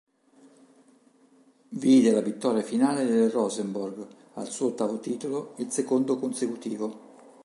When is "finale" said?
2.63-3.05